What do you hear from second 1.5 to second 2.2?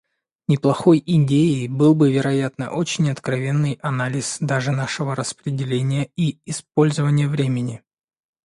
был бы,